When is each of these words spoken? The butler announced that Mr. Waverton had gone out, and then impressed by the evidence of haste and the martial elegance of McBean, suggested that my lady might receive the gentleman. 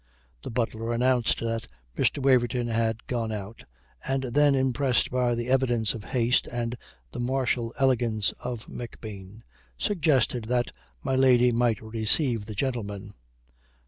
The 0.41 0.49
butler 0.49 0.93
announced 0.93 1.41
that 1.41 1.67
Mr. 1.95 2.23
Waverton 2.23 2.65
had 2.65 3.05
gone 3.05 3.31
out, 3.31 3.65
and 4.03 4.23
then 4.23 4.55
impressed 4.55 5.11
by 5.11 5.35
the 5.35 5.47
evidence 5.47 5.93
of 5.93 6.05
haste 6.05 6.47
and 6.51 6.75
the 7.11 7.19
martial 7.19 7.71
elegance 7.77 8.31
of 8.43 8.65
McBean, 8.65 9.43
suggested 9.77 10.45
that 10.45 10.71
my 11.03 11.15
lady 11.15 11.51
might 11.51 11.83
receive 11.83 12.45
the 12.45 12.55
gentleman. 12.55 13.13